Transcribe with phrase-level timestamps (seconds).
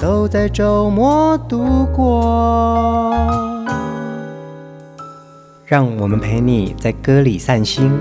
[0.00, 3.14] 都在周末度过，
[5.66, 7.92] 让我们陪你在歌里散心，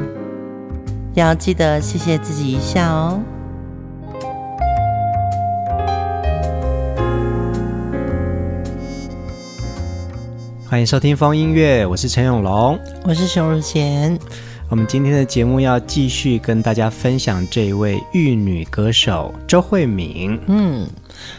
[1.13, 3.20] 要记得谢谢自己一下哦。
[10.70, 14.17] 欢迎收听风音乐，我是陈永龙，我是熊汝贤。
[14.70, 20.39] 我们今天的节目要继续跟大家分享这一位玉女歌手周慧敏。
[20.47, 20.88] 嗯。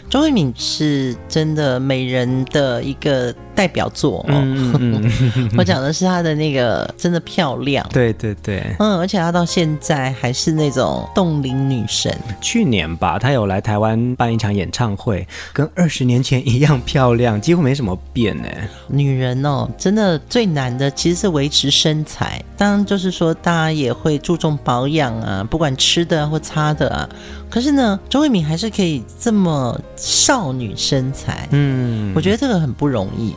[0.09, 12.11] 周慧敏是真的美人的一个代表作哦，嗯嗯、 我讲的是她的那个真的漂亮，对对对，嗯，而且她到现在还是那种冻龄女神。
[12.41, 18.49] 去年吧，她有来台湾办一场演唱会，跟二十年前一样漂亮，几乎没什么变呢。
[18.89, 27.07] 女人哦，真的最难的其实是维持身材，当然就是说大家也会注重保养啊，不管吃的或擦的啊。
[27.51, 33.35] 可是呢，周慧敏还是可以这么少女身材，嗯，我觉得这个很不容易。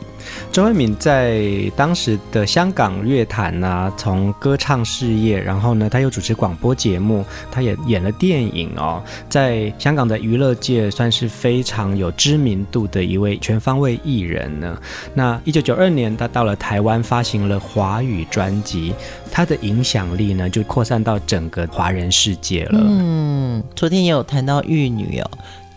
[0.52, 1.42] 周慧敏在
[1.76, 14.78] 当时的香港乐坛呢、从歌唱事业，然后呢，她又主持广播节目，她也演了电影哦，在香港的娱乐界算是非常有知名度的一位全方位艺人呢。
[15.14, 18.94] 那一九九二年，她到了台湾，发行了华语专辑，
[19.30, 22.80] 她的影响力呢，就扩散到整个华人世界了。
[22.82, 25.30] 嗯，昨天也有谈到玉女哦。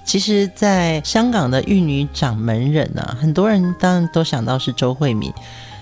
[0.07, 5.33] 其实，在香港的玉女掌门人啊，很多人当然都想到是周慧敏。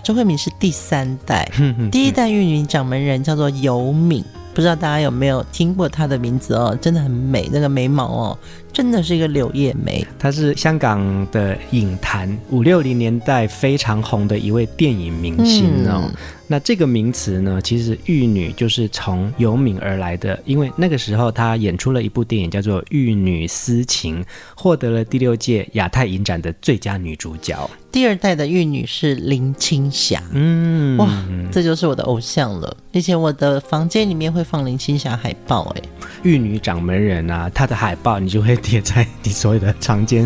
[0.03, 1.47] 周慧敏是第三代，
[1.91, 4.25] 第一代玉女掌门人叫做尤敏，
[4.55, 6.75] 不知道大家有没有听过她的名字哦？
[6.81, 8.37] 真的很美，那个眉毛哦。
[8.75, 16.01] 真的是一个柳叶眉，她是香港的影坛五六零年代非常红的一位电影明星哦。
[16.03, 16.13] 嗯、
[16.45, 24.21] 那这个名词呢，其实玉女就是从尤敏而来的，因为那个时候她演出了一部电影叫做《玉女私情》，
[24.57, 27.57] 获得了第六届亚太影展的最佳女主角。
[27.93, 31.07] 第二代的玉女是林青霞，嗯，哇，
[31.49, 32.75] 这就是我的偶像了。
[32.91, 35.81] 以前我的房间里面会放林青霞海报，哎，
[36.25, 38.53] 玉女掌门人啊，她的海报你就会。
[38.65, 40.25] 贴在你所有的房间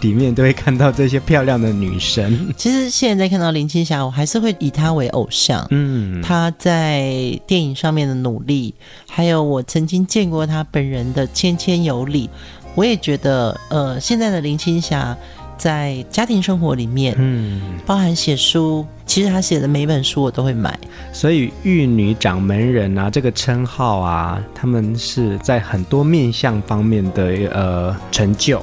[0.00, 2.50] 里面，都会看到这些漂亮的女神。
[2.56, 5.66] 其实现在看到林青霞，我还是会以她为偶像。
[5.70, 8.72] 嗯，她在电影上面的努力，
[9.06, 12.30] 还有我曾经见过她本人的谦谦有礼，
[12.74, 15.14] 我也觉得，呃，现在的林青霞。
[15.56, 20.78] 在家庭生活里面，嗯，包含写书，其实他写的每本书我都会买。
[21.12, 28.62] 所以玉女掌门人啊，这个称号啊，他们是在很多面向方面的呃成就。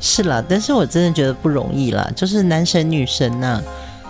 [0.00, 3.62] 是啦，但是我真的觉得不容易啦，就是男神女神呐、啊，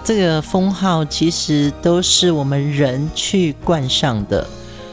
[0.03, 4.47] 这个封号其实都是我们人去冠上的，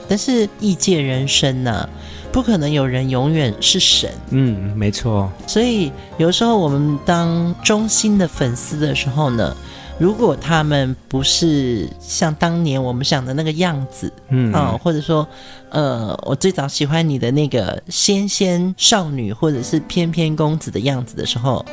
[0.07, 1.89] 但是异界人生呐、啊。
[2.31, 5.31] 不可能有人永远是神，嗯，没错。
[5.47, 9.56] 所以有时候我们当忠心的粉丝的时候呢，
[9.97, 15.28] 如果他们不是像当年我们想的那个样子，嗯啊、哦，或者说，
[15.69, 21.66] 呃，我最早喜欢你的那个纤纤少女，或者是翩翩公子的样子的时候，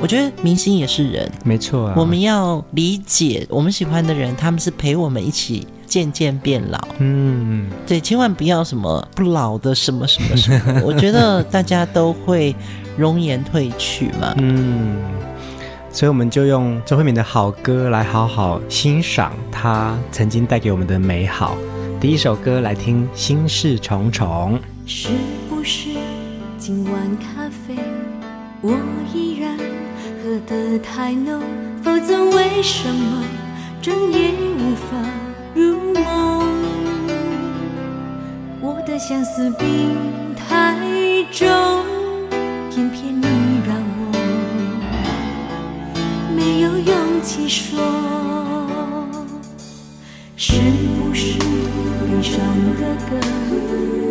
[0.00, 1.94] 我觉得明星也是人，没错啊。
[1.96, 5.66] 我们要理解我们喜欢的人，他们是陪我们一起。
[5.86, 12.56] 渐渐变老，嗯，对，千万不要什么不老的什么什么什么，我觉得大家都会
[12.96, 14.96] 容颜褪去嘛，嗯，
[15.92, 21.56] 所以我们就用周慧敏的好歌来好好欣赏她曾经带给我们的美好。
[22.00, 24.58] 第一首歌来听《心事重重》。
[24.90, 25.10] 是
[25.48, 25.90] 不是
[26.58, 27.76] 今晚咖啡
[28.62, 28.72] 我
[29.12, 29.33] 依然喝
[30.46, 31.40] 得太浓？
[31.82, 33.22] 否则为什么
[33.82, 34.96] 整夜无法？
[35.54, 36.46] 入梦，
[38.60, 39.96] 我的相思病
[40.34, 40.76] 太
[41.30, 41.46] 重，
[42.70, 43.26] 偏偏你
[43.66, 44.02] 让我
[46.34, 47.78] 没有勇气说，
[50.36, 50.54] 是
[50.98, 52.34] 不是悲伤
[52.80, 53.16] 的歌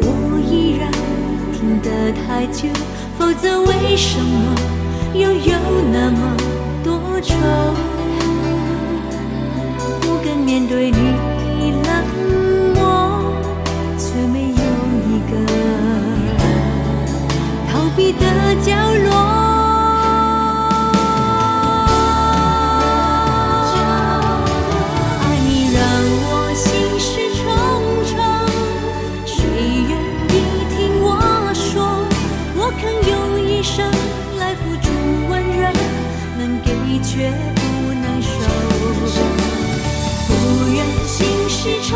[0.01, 0.07] 我
[0.49, 0.89] 依然
[1.51, 2.69] 听得太久？
[3.17, 4.55] 否则为什么
[5.13, 5.53] 又有
[5.91, 6.35] 那么
[6.83, 7.35] 多愁。
[10.01, 12.05] 不敢面对你冷
[12.73, 13.31] 漠
[13.97, 14.63] 却没有
[15.07, 15.33] 一个
[17.71, 18.73] 逃避的角
[19.03, 19.42] 落。
[37.13, 38.31] 却不能收，
[40.27, 40.33] 不
[40.73, 41.95] 愿心事重重，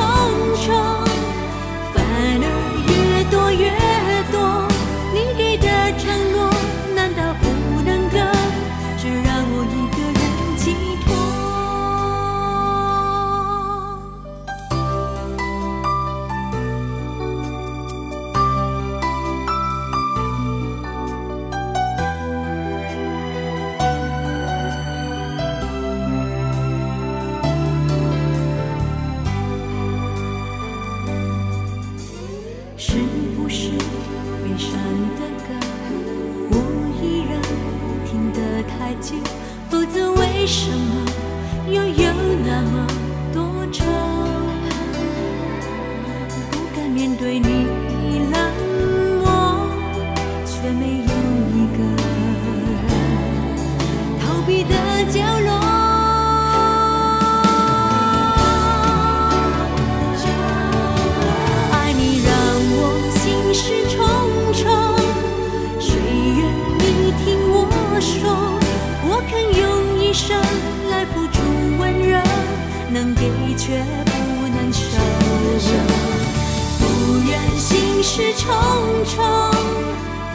[78.87, 79.17] 重重，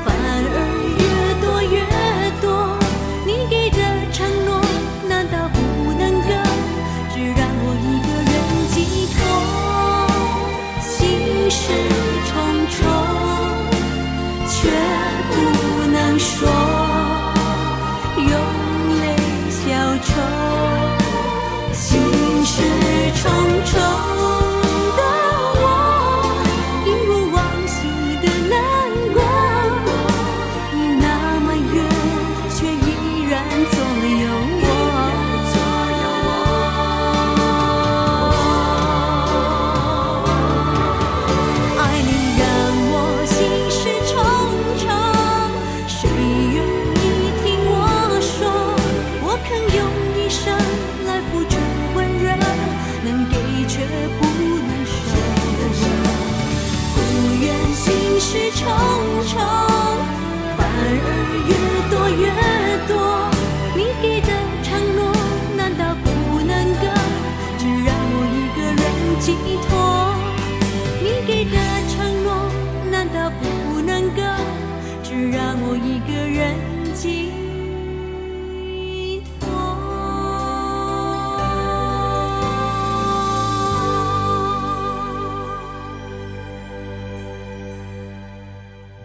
[0.04, 0.71] 反而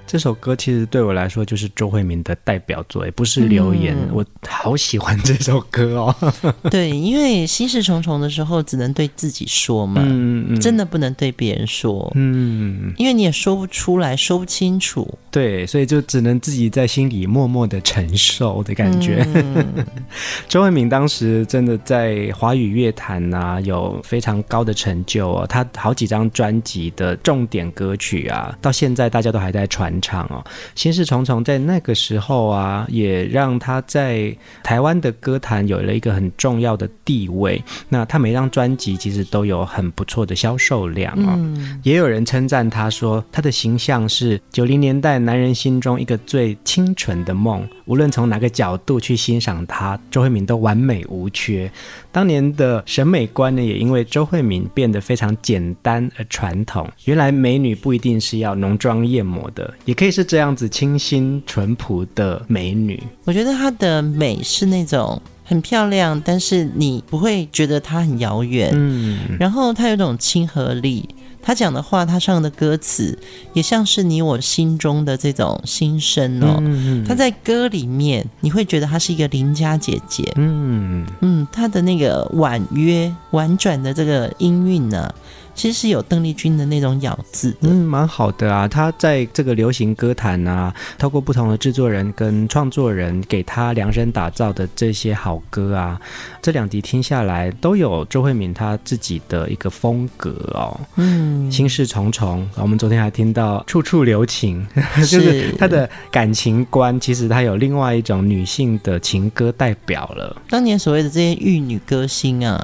[0.07, 6.33] 这首歌其实对我来说就是周慧敏的代表作，也不是留言，嗯、我好喜欢这首歌哦。
[6.71, 19.27] 对，因为心事重重的时候，只能对自己说嘛，嗯嗯，真的不能对别人说，嗯，因为你也说不出来，说不清楚，对，所以就只能自己在心里默默的承受的感觉。
[19.33, 19.85] 嗯、
[20.47, 29.96] 周慧敏当时真的在华语乐坛啊有非常高的成就哦，她好几张专辑的重点歌曲啊，到现在大家都还在传。
[30.01, 30.43] 唱哦，
[30.75, 37.61] 心事重重在那个时候啊，也让他在台湾的歌坛有了一个很重要的地位。
[37.89, 41.33] 那他每张专辑其实都有很不错的销售量哦。
[41.37, 47.67] 嗯、也有人称赞他说，他的形象是九零年代男人心中一个最清纯的梦。
[47.85, 51.71] 无论从哪个角度去欣赏他，周慧敏都完美无缺。
[52.11, 56.89] 当年的审美观呢，也因为周慧敏变得非常简单而传统。
[57.05, 59.73] 原来美女不一定是要浓妆艳抹的。
[59.87, 63.01] 也可以是这样子清新淳朴的美女。
[63.23, 68.69] 我觉得她的美是那种很漂亮，但是你不会觉得她很遥远。
[68.75, 71.07] 嗯，然后她有种亲和力，
[71.41, 73.17] 她讲的话，她唱的歌词，
[73.53, 76.57] 也像是你我心中的这种心声哦。
[76.59, 80.29] 嗯，她在歌里面，你会觉得她是一个邻家姐姐。
[80.35, 85.15] 嗯嗯，她的那个婉约婉转的这个音韵呢、啊。
[85.57, 88.67] 其实是有邓丽君的那种咬字，嗯，蛮好的啊。
[88.67, 95.99] 他在这个流行歌坛啊，透过不同的制作人跟创作人给他量身打造的这些好歌啊，
[96.43, 100.79] 这两集听下来都有周慧敏她自己的一个风格哦。
[100.97, 104.63] 嗯，心事重重，我们昨天还听到处处留情，
[104.97, 110.39] 是 就是她的感情观，其实她有另外一种女性的情歌代表了。
[110.51, 112.63] 当年所谓的这些玉女歌星啊。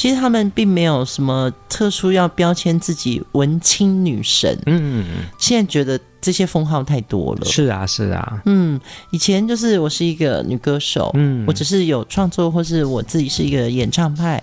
[0.00, 4.58] 其实他们并没有什么特殊要标签自己文青女神。
[4.64, 5.04] 嗯，
[5.36, 7.44] 现在觉得这些封号太多了。
[7.44, 8.40] 是啊，是啊。
[8.46, 8.80] 嗯，
[9.10, 14.42] 以前就是我是一个女歌手，嗯，我只是有创作，或是我自己是一个演唱派，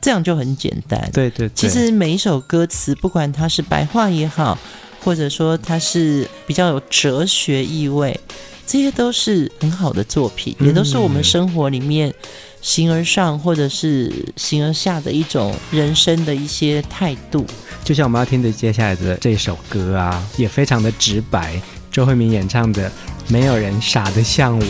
[0.00, 0.98] 这样就很简单。
[1.12, 1.50] 对对对。
[1.54, 4.58] 其实每一首歌词，不管它是白话也好，
[5.04, 8.18] 或者说它是比较有哲学意味，
[8.66, 12.14] 这些都是很好的作品，也都是我们生活里面
[12.60, 17.46] 形而上或者是形而下的一种人生的一些态度。
[17.84, 21.60] 就像我们要听的接下来的这首歌啊，也非常的直白，
[21.90, 22.88] 周慧敏演唱的
[23.28, 24.64] 《没有人傻得像我》。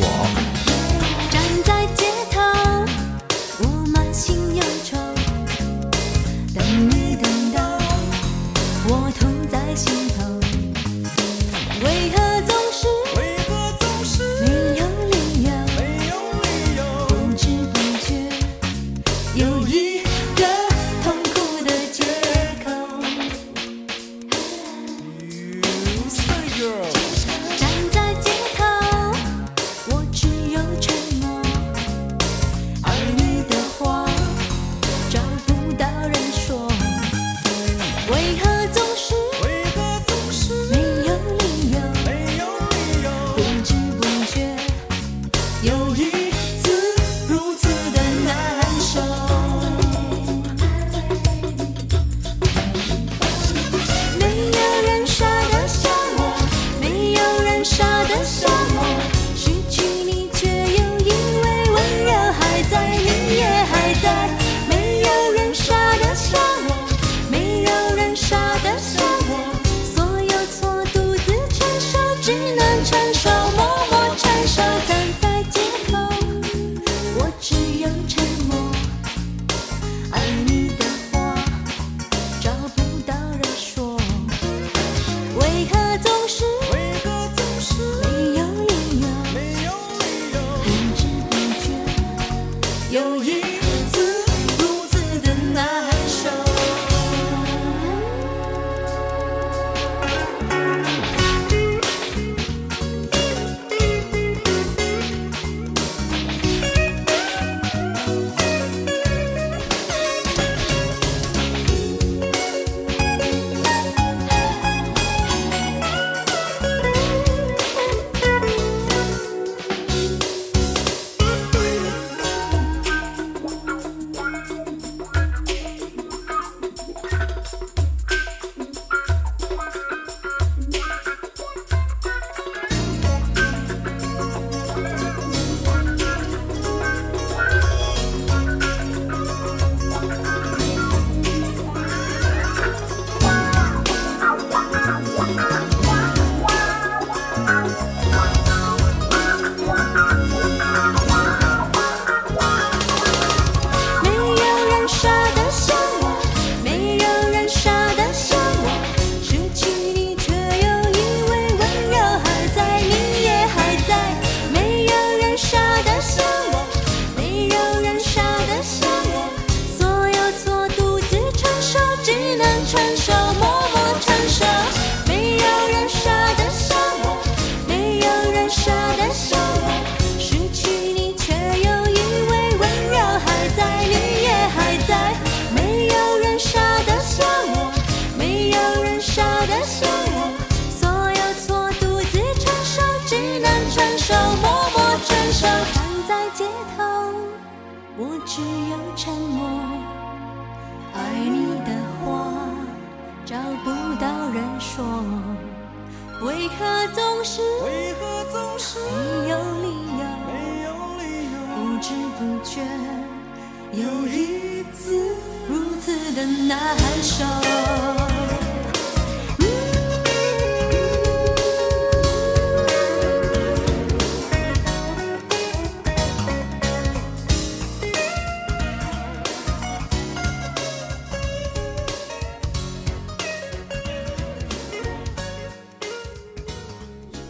[213.77, 215.15] 又一次
[215.47, 217.66] 如此的难受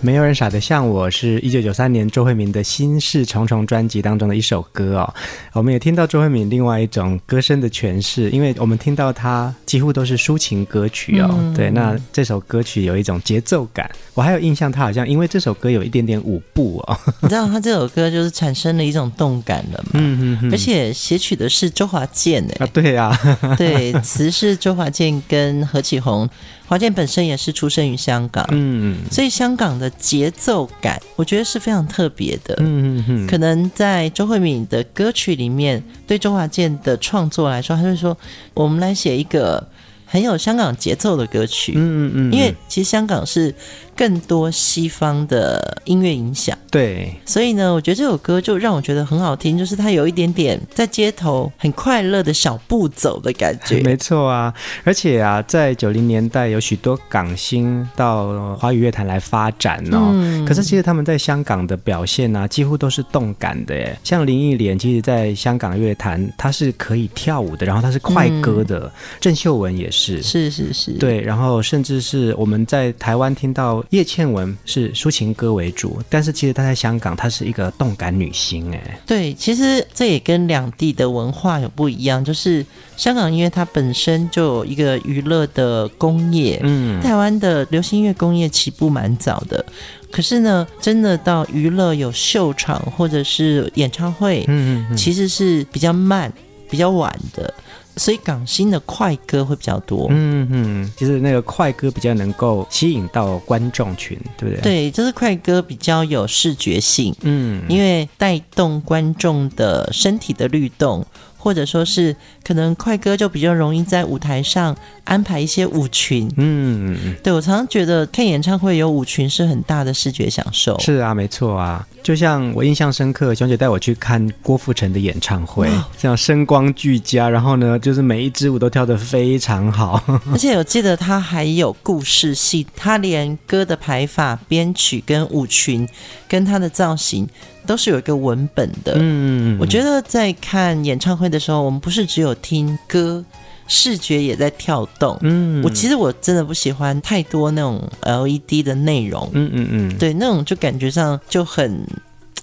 [0.07, 5.15] 没有人傻得像我是一九九三年周慧敏的心事重重专辑当中的一首歌哦。
[5.53, 11.29] 我们也听到周慧敏另外一种歌声的诠释，因为我们听到她几乎都是抒情歌曲哦。
[11.37, 16.97] 嗯、对，那这首歌曲有一种节奏感，我还有印象，她好像因为这首歌有一点点舞步哦。
[17.23, 19.91] 你知道，她这首歌就是产生了一种动感了嘛？
[19.95, 20.53] 嗯嗯嗯。
[20.53, 22.65] 而且写曲的是周华健哎。
[22.65, 23.07] 啊，对呀、
[23.41, 23.57] 啊。
[23.57, 26.31] 对，词是周华健跟何启宏。
[26.67, 38.17] 华健本身也是出生于香港，嗯，所以香港的节奏感，我觉得是非常特别的，嗯嗯嗯，可能在周慧敏的歌曲里面，对周华健的创作来说，他就说，
[38.55, 39.67] 我们来写一个。
[40.09, 43.53] 很有香港节奏的歌曲，嗯嗯嗯，因为其实香港是
[43.97, 70.23] 更多西方的音乐影响，对，所以呢，我觉得这首歌就让我觉得很好听，就是它有一点点在街头很快乐的小步走的感觉， 没错啊，而且啊，在九零年代有许多港星到华语乐坛来发展哦，嗯、可是其实他们在香港的表现呢、啊，几乎都是动感的耶，像林忆莲，其实在香港乐坛她是可以跳舞的，然后她是快歌的，郑、嗯、秀文也是。
[70.23, 70.37] 是。
[70.37, 79.01] 是是是，对，然后甚至是我们在台湾听到叶倩文是抒情歌为主，但是其实她在香港她是一个动感女星哎。
[79.07, 82.65] 对，其实这也跟两地的文化有不一样，就是
[82.97, 89.65] 香港音乐它本身就有一个娱乐的工业，嗯，台湾的流行音乐工业起步蛮早的，
[90.11, 96.33] 可是呢，真的到娱乐有秀场或者是演唱会，嗯嗯，其实是比较慢、
[96.69, 97.55] 比较晚的。
[97.97, 104.63] 所以港星的快歌会比较多，嗯嗯，其实那个快歌比较能够吸引到观众群，对不对？
[104.63, 111.05] 对，就是快歌比较有视觉性，嗯，因为带动观众的身体的律动。
[111.37, 112.15] 或者说是
[112.45, 120.79] 可能快歌就比较容易在舞台上安排一些舞群，嗯，对，我常常觉得看演唱会有舞群是很大的视觉享受。
[120.81, 130.03] 是啊，没错啊，就像我印象深刻，熊姐带我去看郭富城的演唱会，这样声光俱佳，然后呢，就是每一支舞都跳得非常好，
[130.33, 135.89] 而且我记得他还有故事戏，他连歌的排法、编曲跟舞群
[136.29, 137.29] 跟他的造型。
[137.67, 143.25] 都是有一个文本的，嗯，我觉得在看演唱会的时候，我们不是只有听歌，
[143.67, 151.85] 视觉也在跳动，嗯，我其实我真的不喜欢太多那种 LED 的内容，嗯嗯嗯，对，那种就感觉上就很。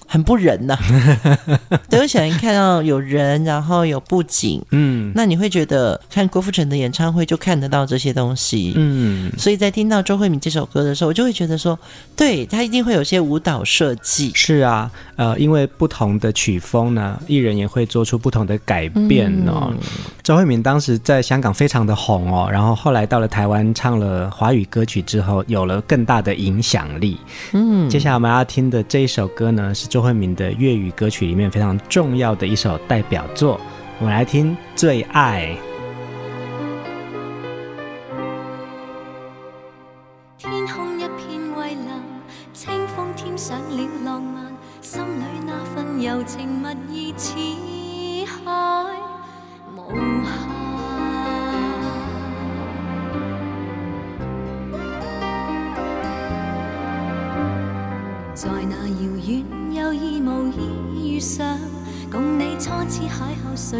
[0.06, 1.58] 很不人呐、啊，
[1.90, 11.78] 对，我喜欢看到有人，然后有布景，嗯，那你会觉得看郭富城的演唱会就看得到这些东西，嗯，所以在听到周慧敏这首歌的时候，我就会觉得说，
[12.14, 19.70] 对，他一定会有些舞蹈设计，是啊，呃，因为不同的曲风呢，艺人也会做出不同的改变哦。
[19.72, 19.78] 嗯、
[20.22, 27.16] 周慧敏当时在香港非常的红哦，然后后来到了台湾唱了华语歌曲之后，有了更大的影响力，
[27.52, 29.88] 嗯，接下来我们要听的这一首歌呢是。
[29.94, 33.60] 周慧敏的粤语歌曲里面非常重要的一首代表作，
[34.00, 35.56] 我们来听《最爱》。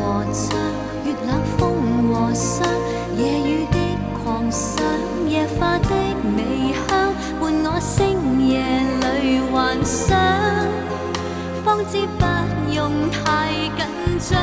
[0.00, 0.58] 和窗，
[1.04, 1.60] 月冷风
[2.08, 2.66] 和霜，
[3.18, 3.76] 夜雨的
[4.24, 4.82] 狂想，
[5.28, 5.90] 夜花的
[6.36, 8.16] 微香，伴我星
[8.48, 8.64] 夜
[9.02, 10.16] 里幻想，
[11.62, 12.24] 方知不
[12.74, 13.86] 用太紧
[14.18, 14.40] 张，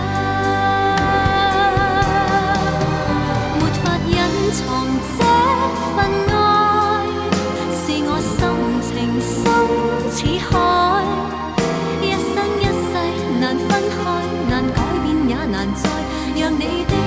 [16.40, 17.07] 让你的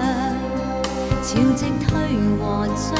[1.31, 1.87] 潮汐退
[2.41, 2.99] 和涨，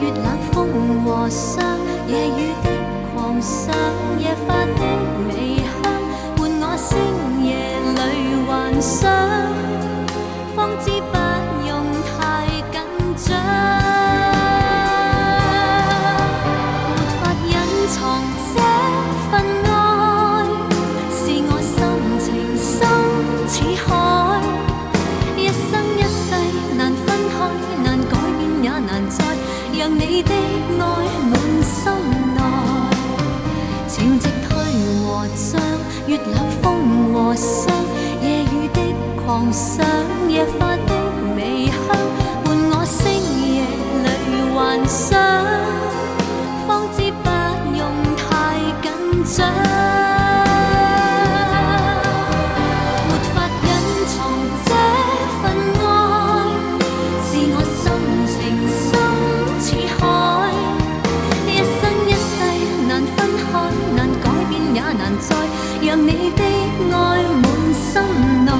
[0.00, 1.66] 月冷风和霜，
[2.06, 2.70] 夜雨的
[3.12, 3.74] 狂想，
[4.20, 4.80] 夜花的
[5.26, 5.66] 微香，
[6.36, 6.94] 伴我星
[7.44, 7.50] 夜
[7.98, 7.98] 里
[8.46, 9.10] 幻想，
[10.54, 10.92] 方知
[36.12, 37.74] 月冷风和霜
[38.20, 38.80] 夜雨的
[39.24, 39.82] 狂想，
[40.28, 40.92] 夜花的
[41.34, 41.88] 微香，
[42.44, 43.00] 伴我星
[43.48, 43.64] 夜
[44.04, 44.06] 里
[44.54, 45.18] 幻想，
[65.84, 66.42] 让你的
[66.92, 68.00] 爱满心
[68.44, 68.50] 内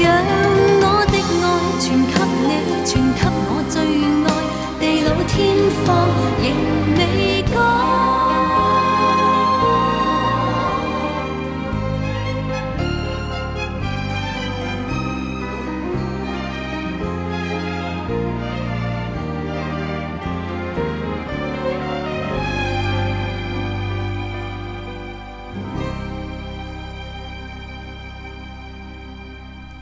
[0.00, 0.14] 让
[0.80, 1.44] 我的爱
[1.80, 2.14] 全给
[2.46, 2.48] 你
[2.86, 3.74] 全给我最
[4.24, 4.28] 爱。
[4.78, 5.34] 地老天
[5.84, 5.86] 荒
[6.40, 6.79] 仍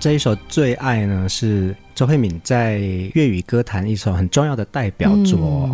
[0.09, 1.77] 这一首最爱呢是。
[1.99, 2.79] 周慧敏在
[3.15, 5.69] 粤语歌坛一首很重要的代表作。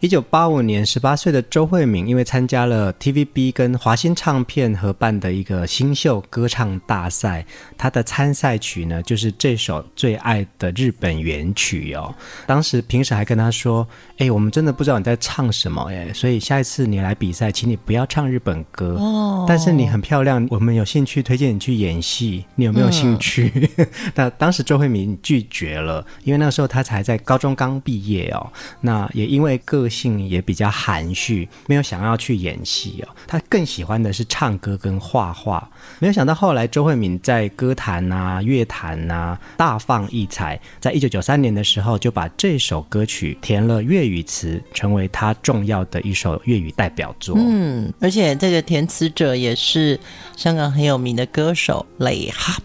[0.00, 7.46] 一九八五年，十八岁的周慧敏因为参加了 TVB 跟华星唱片合办的一个新秀歌唱大赛，
[7.78, 12.12] 她的参赛曲呢就是这首最爱的日本原曲哦。
[12.48, 13.86] 当时评审还跟她说
[14.18, 18.96] ：“哎，我们真的不知道你在唱什么哎，所以下一次你来比赛，请你不要唱日本歌。
[18.96, 25.59] 哦，但是你很漂亮，我们有兴趣推荐你去演戏，你有没有兴趣？”嗯、 那当时周慧敏拒绝。
[25.60, 35.68] 绝了，因为那个时候他才在高中刚毕业哦，那也因为个性也比较含蓄，没有想要去演戏哦，他更喜欢的是唱歌跟画画。
[35.98, 47.36] 没有想到后来周慧敏在歌坛啊、乐坛啊大放异彩，在一九九三年的时候就把这首歌曲填了粤语词，成为他重要的一首粤语代表作。
[47.38, 50.00] 嗯，而且这个填词者也是
[50.36, 52.62] 香港很有名的歌手李克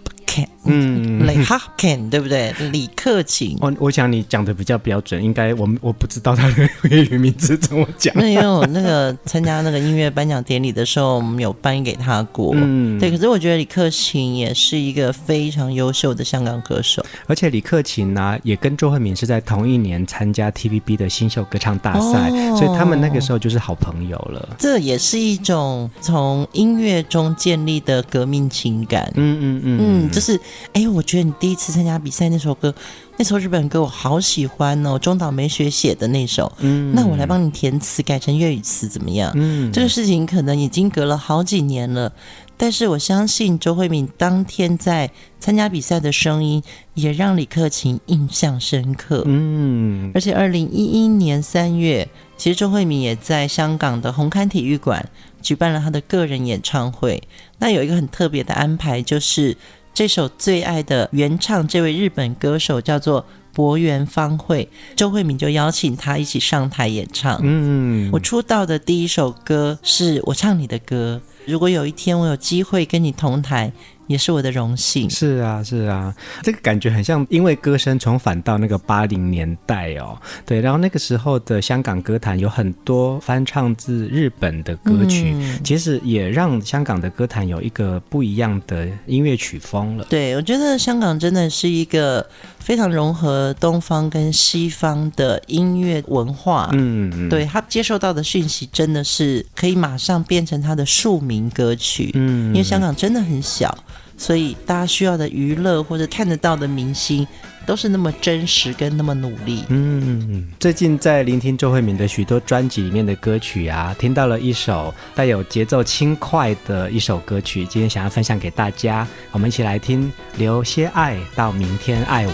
[0.68, 2.54] 嗯，李克勤对不对？
[2.72, 8.14] 李克勤，我我想你讲的比较标准，应该我我不知道他的粤语名字怎么讲。
[8.18, 12.54] 那因为我那个参加那个音乐颁奖典礼的时候，我们有颁给他过。
[12.56, 13.12] 嗯，对。
[13.12, 24.56] 可是我觉得李克勤也是一个非常优秀的香港歌手，而且李克勤呢、啊，也跟周慧敏是在同一年参加 TVB 的新秀歌唱大赛，哦、所以他们那个时候就是好朋友了。
[24.58, 29.12] 这也是一种从音乐中建立的革命情感。
[29.16, 30.40] 嗯嗯嗯嗯，就是。
[30.74, 32.74] 哎，我觉得你第一次参加比赛那首歌，
[33.18, 36.52] 那首日本歌我好喜欢哦，中岛美雪写的那首。
[36.60, 39.32] 嗯，那我来帮你填词，改成粤语词怎么样？
[39.36, 42.12] 嗯，这个事情可能已经隔了好几年了，
[42.58, 46.62] 但是我相信周慧敏当天在参加比赛的声音，
[46.94, 49.24] 也让李克勤印象深刻。
[49.26, 55.10] 嗯，而且二零一一年三月，其实周慧敏也在香港的红磡体育馆
[55.42, 57.24] 举办了她的个人演唱会。
[57.60, 59.56] 那有一个很特别的安排，就是。
[59.96, 67.40] 这首最爱的原唱，这位日本歌手叫做博元芳惠，周慧敏就邀请他一起上台演唱。
[67.42, 73.72] 嗯，我出道的第一首歌是我唱你的歌，如果有一天我有机会跟你同台。
[74.08, 75.10] 也是我的荣幸。
[75.10, 76.14] 是啊，是啊，
[76.44, 80.18] 这个感觉很像，因为歌声重返到那个八零年代哦。
[80.46, 90.06] 对，然后那个时候的香港歌坛有很多翻唱自日本的歌曲，嗯、其实也让香港的歌坛有一个不一样的音乐曲风了。
[90.10, 92.28] 对，我觉得香港真的是一个
[92.60, 96.70] 非常融合东方跟西方的音乐文化。
[96.74, 102.12] 嗯嗯，对，他接受到的讯息真的是可以马上变成他的庶民歌曲。
[102.14, 103.76] 嗯，因为香港真的很小。
[104.18, 107.28] 所以大家需要的娱乐或者看得到的明星，
[107.66, 109.64] 都是那么真实跟那么努力。
[109.70, 122.32] 嗯，最近在聆听周慧敏的许多专辑里面的歌曲啊，听到了一首带有节奏轻快的一首歌曲，今天想要分享给大家，我们一起来听《留些爱到明天爱我》。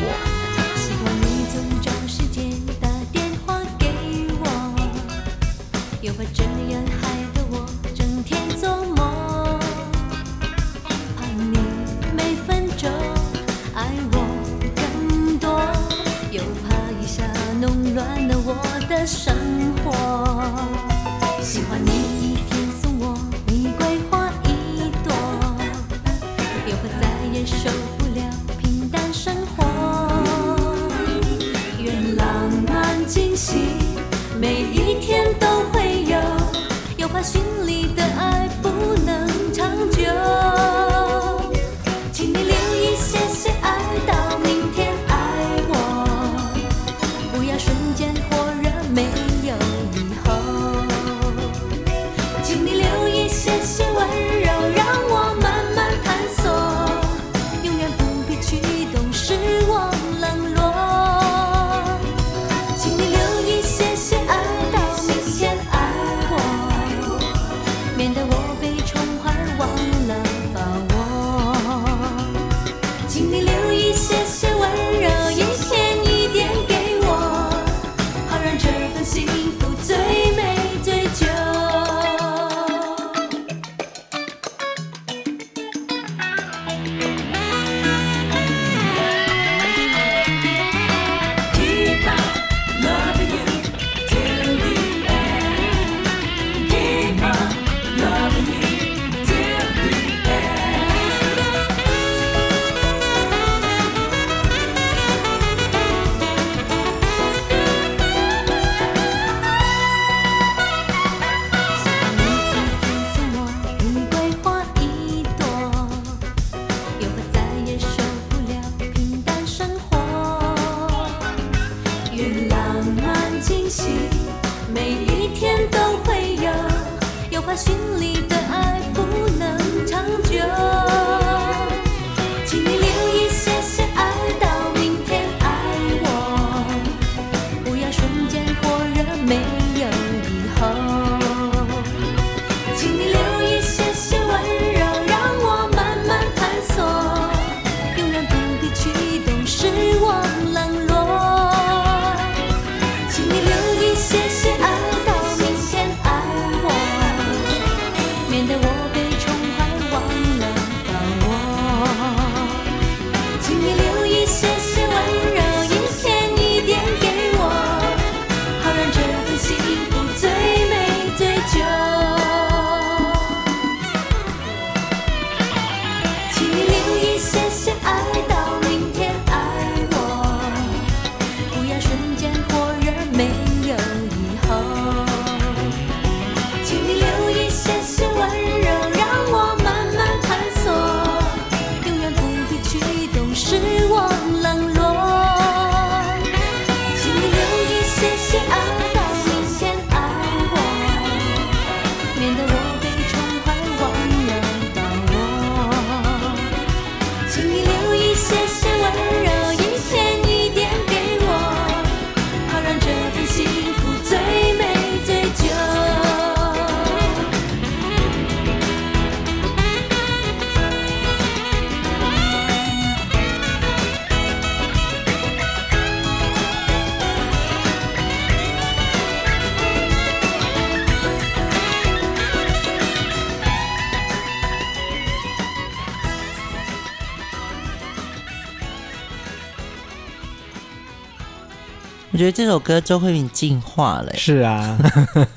[242.21, 244.77] 觉得这首歌周慧敏进化了，是啊，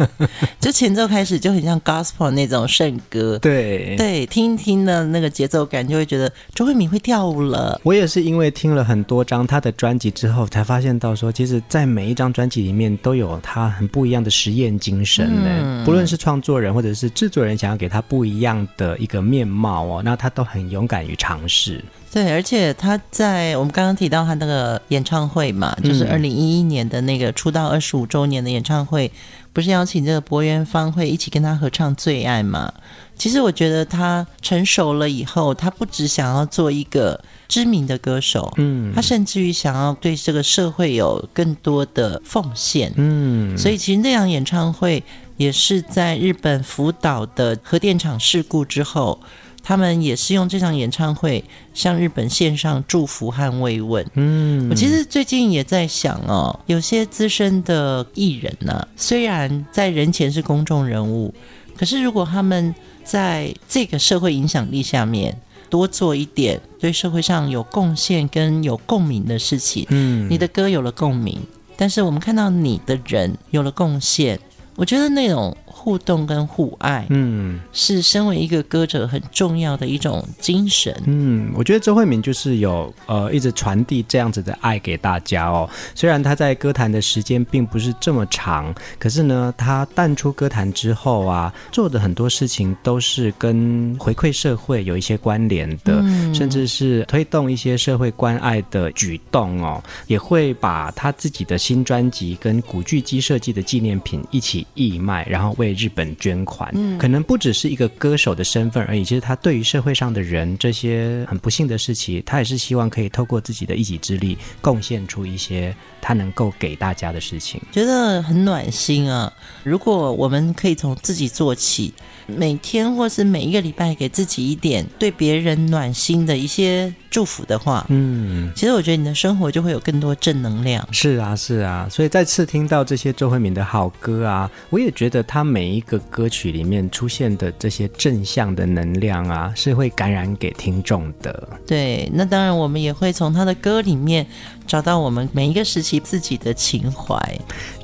[0.61, 7.81] 就前奏开始就很像 gospel 那种圣歌，对对，听一听的那个节奏感，就会觉得周慧敏会跳舞了。
[7.85, 15.49] 我也是因为听了很多张她的专辑之后，才发现到说，其实，在每一张专辑里面都有她很不一样的实验精神呢。
[15.49, 21.83] 嗯、不论是创作人或者是制作人，想要给她不一样的一个面貌哦，那她都很勇敢于尝试。
[22.15, 29.11] 对，而且他在我们刚刚提到他那个演唱会嘛，就是二零一一年的那个出道二十五周年的演唱会，
[29.53, 32.73] 不是邀请这个柏原芳会一起跟他合唱《最爱》嘛？
[33.17, 45.03] 其实我觉得他成熟了以后，他不只想要做一个知名的歌手，嗯，他甚至于想要对这个社会有更多的奉献，嗯，所以其实那场演唱会
[45.37, 49.19] 也是在日本福岛的核电厂事故之后。
[49.67, 54.07] 他们也是用这场演唱会向日本献上祝福和慰问。
[54.13, 61.33] 嗯，我其实最近也在想哦，有些资深的艺人呢、啊，虽然在人前是公众人物，
[61.75, 65.35] 可是如果他们在这个社会影响力下面
[65.71, 71.41] 多做一点对社会上有贡献跟有共鸣的事情，嗯，你的歌有了共鸣，
[71.75, 74.39] 但是我们看到你的人有了贡献，
[74.77, 75.57] 我觉得那种。
[75.85, 80.99] 互动跟互爱，嗯，是身为一个歌者很重要的一种精神。
[81.05, 85.69] 嗯，我觉得周慧敏就是有呃一直传递这样子的爱给大家哦。
[85.95, 99.83] 虽然她在歌坛的时间并不是这么长，可是呢，她淡出歌坛之后啊，做的很多事情都是跟回馈社会有一些关联的，嗯，甚至是推动一些社会关爱的举动哦。
[100.07, 109.05] 也会把她自己的新专辑跟古巨基设计的纪念品一起义卖，然后为日本捐款，嗯，可能不只是一个歌手的身份而已。
[109.05, 119.33] 其实他对于社会上的人这些很不幸的事情，他也是希望可以透过自己的一己之力，贡献出一些他能够给大家的事情，觉得很暖心啊！
[119.63, 121.93] 如果我们可以从自己做起，
[122.27, 130.87] 每天或是每一个礼拜给自己一点对别人暖心的一些祝福的话，嗯，其实我觉得你的生活就会有更多正能量。
[130.91, 141.49] 是啊，是啊，所以再次听到这些周慧敏的好歌啊，我也觉得他每一个歌曲里面出现的这些正向的能量啊，是会感染给听众的。
[141.67, 144.27] 对，那当然我们也会从他的歌里面
[144.67, 147.17] 找到我们每一个时期自己的情怀。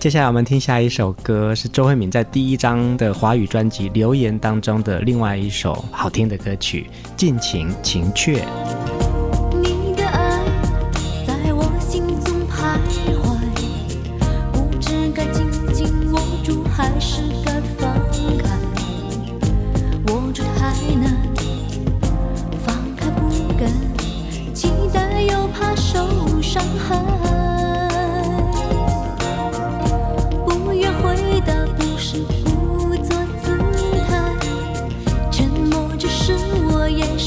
[0.01, 8.45] 接下来我们听下一首歌，是周慧敏在第一张的华语专辑《留言》当中的另外一首好听的歌曲《尽情情雀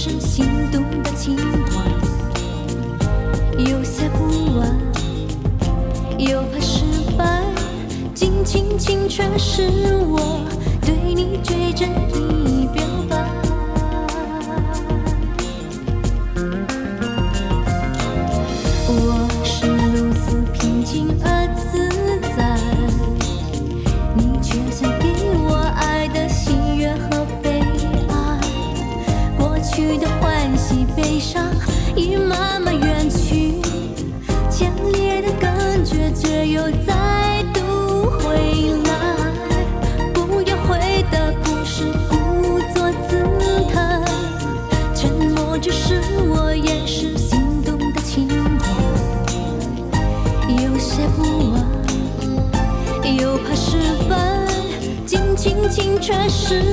[0.06, 1.86] 是心动的情话
[3.58, 4.78] 有些不安
[6.20, 6.84] 又怕失
[7.18, 7.42] 败
[8.14, 9.62] 近情情泉是
[10.10, 10.42] 我
[10.82, 12.84] 对你最真一表
[56.30, 56.73] 是。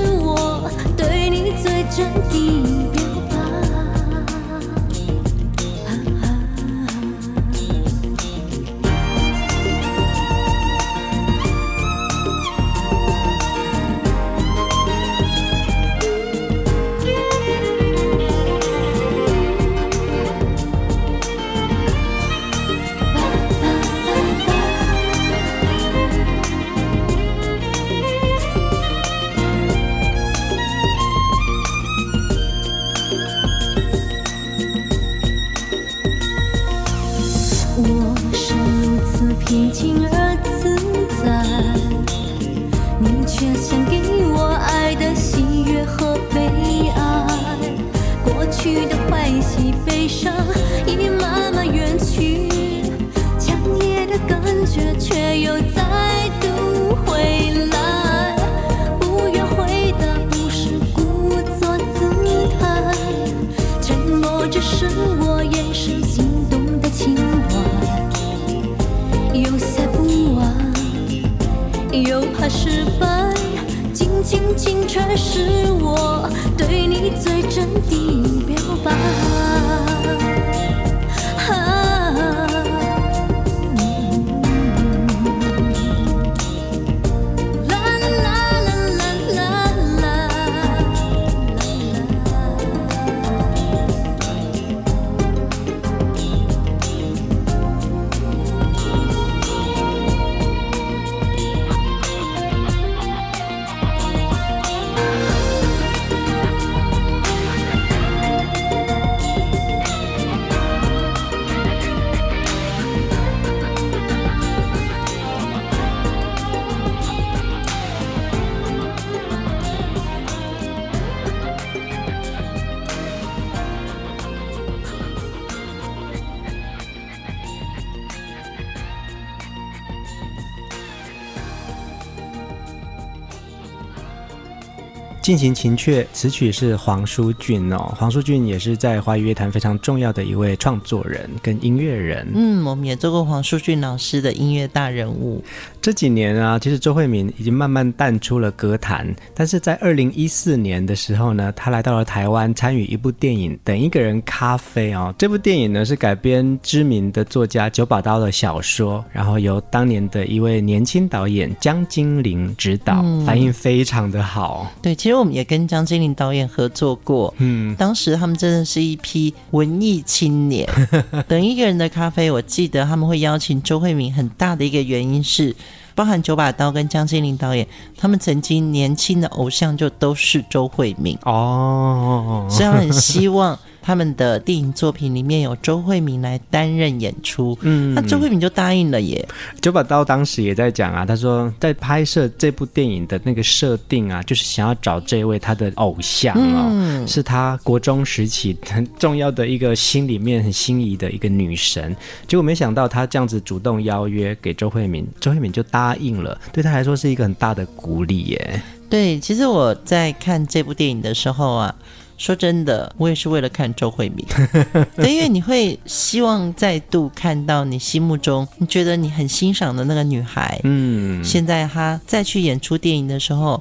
[135.30, 137.94] 尽行情阙，词曲是黄舒骏哦。
[137.96, 142.26] 黄舒骏也是在华语乐坛非常重要的一位创作人跟音乐人。
[142.34, 145.40] 嗯，我们也做过黄舒骏老师的音乐大人物。
[145.80, 155.14] 这几年啊，其实周慧敏已经慢慢淡出了歌坛，但是在二零一四年的时候呢，她来到了台湾，参与一部电影《等一个人咖啡》哦。
[155.16, 164.66] 这部电影呢是改编知名的作家九把刀的小说，然后由当年的一位年轻导演江金玲执导，嗯、反应非常的好。
[164.82, 170.68] 对，其实我们也跟江金林导演合作过，嗯，当时他们真的是一批文艺青年。
[171.28, 175.54] 等一个人的咖啡，我记得他们会邀请周慧敏，很大的一个原因是。
[175.94, 177.66] 包含九把刀跟江金林导演，
[177.96, 183.58] 他们曾经年轻的偶像就都是周慧敏哦， 所以他很希望。
[183.82, 189.26] 他们的电影作品里面有周慧敏来担任演出，嗯，那周慧敏就答应了耶。
[189.60, 201.96] 九把刀当时也在讲啊，他说在拍摄这部电影的那个设定啊，就是想要找这位他的偶像哦，嗯、是他国中时期很重要的一个心里面很心仪的一个女神。
[202.28, 208.62] 结果没想到他这样子主动邀约给周慧敏，周慧敏就答应了，对他来说是一个很大的鼓励耶。
[208.88, 211.74] 对，其实我在看这部电影的时候啊。
[212.20, 214.22] 说真的，我也是为了看周慧敏，
[214.94, 223.60] 对，因为你会希望再度看到你心目中你觉得你很欣赏的那个女孩，嗯，现在她再去演出电影的时候。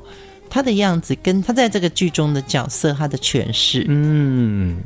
[0.50, 3.86] 他的样子跟他在这个剧中的角色，他的诠释。
[3.88, 4.78] 嗯，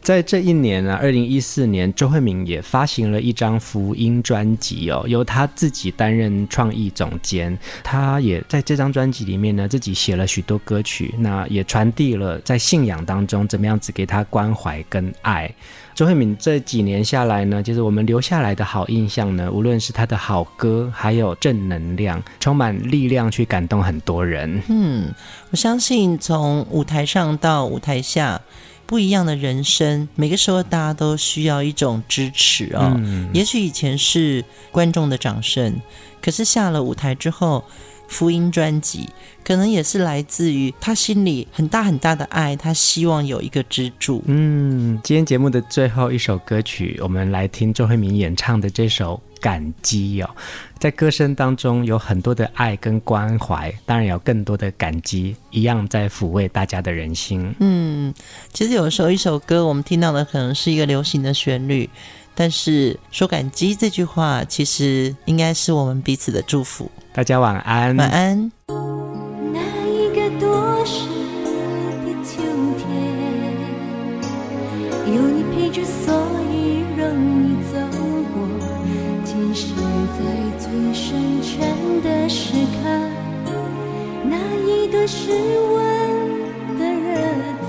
[0.00, 7.58] 在这一年呢、啊，二零一四年，周慧敏也发行了一张福音专辑哦，由他自己担任创意总监。
[7.82, 15.52] 他也在这张专辑里面呢，自己写了许多歌曲，那也传递了在信仰当中怎么样子给他关怀跟爱。
[15.98, 24.62] 周慧敏这几年下来呢，就是我们留下来的好印象呢，无论是她的好歌，还有正能量，充满力量去感动很多人。
[24.68, 25.12] 嗯，
[25.50, 28.40] 我相信从舞台上到舞台下，
[28.86, 32.92] 不一样的人生，每个时候大家都需要一种支持哦。
[32.94, 35.82] 嗯，也许以前是观众的掌声，
[36.22, 37.64] 可是下了舞台之后。
[38.08, 39.08] 福音专辑
[39.44, 44.22] 可能也是来自于他心里很大很大的爱，他希望有一个支柱。
[44.26, 50.30] 嗯，今天节目的最后一首歌曲，我们来听周慧敏演唱的这首《感激》哦，
[50.78, 57.54] 在歌声当中有很多的爱跟关怀，当然有更多的感激，一样在抚慰大家的人心。
[57.60, 58.12] 嗯，
[58.52, 61.88] 其实有时候一首歌，我们听到的可能是一个流行的旋律。
[62.34, 66.88] 但是说感激这句话，其实应该是我们彼此的祝福。
[67.18, 68.52] 大家晚安，晚安。
[69.52, 69.58] 那
[69.88, 71.08] 一个多事
[72.06, 72.40] 的秋
[72.78, 72.86] 天，
[75.04, 76.14] 有你陪着，所
[76.52, 77.02] 以容
[77.42, 77.76] 易走
[78.32, 78.46] 过。
[79.24, 79.74] 即使
[80.14, 80.20] 在
[80.60, 82.86] 最深沉的时刻，
[84.22, 85.32] 那一段失
[85.72, 85.76] 温
[86.78, 87.18] 的日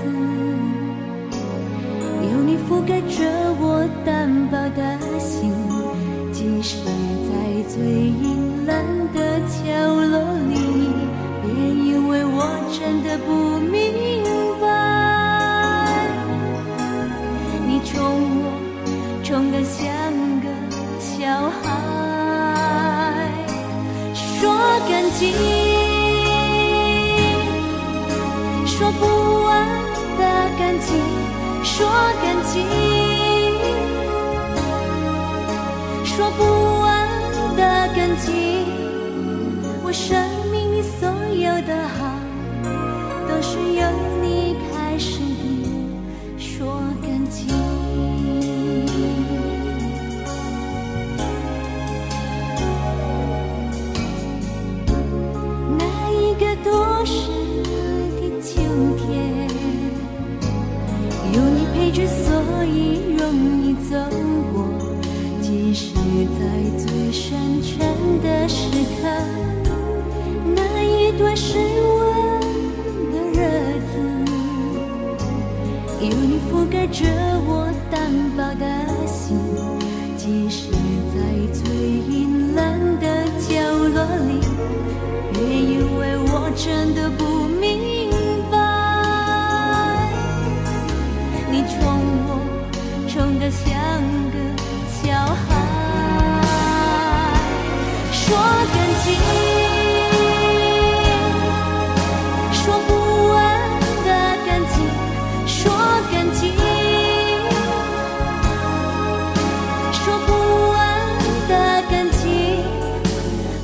[2.22, 3.26] 有你覆盖着
[3.58, 5.52] 我单薄的心，
[6.32, 7.30] 即使在
[7.68, 9.18] 最阴冷的
[9.50, 9.58] 角
[10.12, 10.14] 落
[10.48, 10.54] 里，
[11.42, 12.38] 别以为我
[12.70, 13.74] 真的不明
[14.60, 14.64] 白。
[17.66, 17.90] 你宠
[18.38, 18.46] 我
[19.24, 19.82] 宠得像
[20.40, 20.46] 个
[21.00, 21.10] 小
[21.50, 21.66] 孩，
[24.14, 24.38] 说
[24.88, 25.20] 感激，
[28.66, 29.02] 说不
[29.46, 29.50] 完
[30.16, 30.22] 的
[30.56, 30.88] 感激，
[31.64, 31.74] 说
[32.22, 32.54] 感激。
[36.04, 36.38] 说不
[38.20, 38.66] 感激，
[39.82, 40.14] 我生
[40.50, 42.20] 命里所有的好，
[43.26, 43.82] 都是由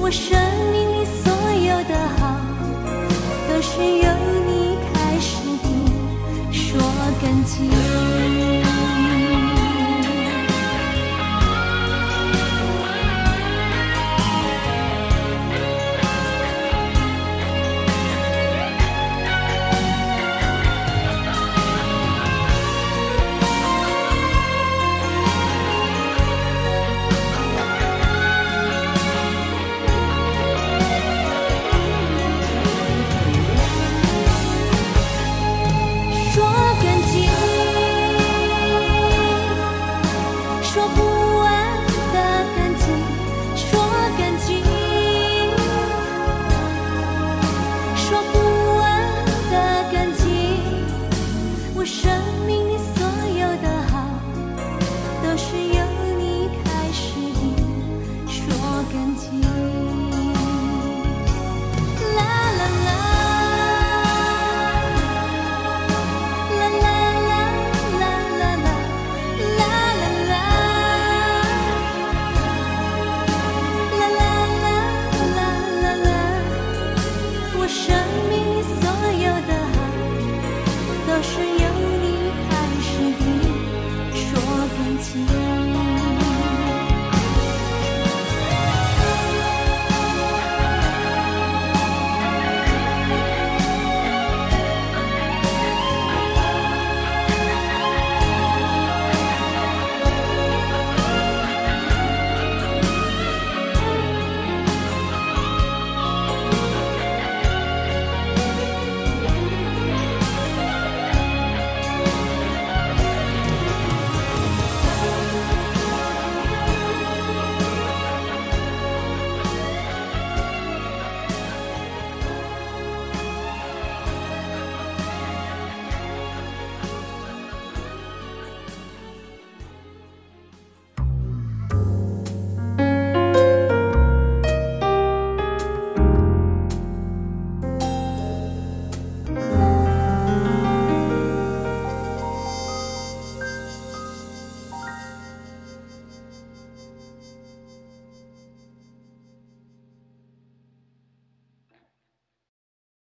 [0.06, 0.35] 我生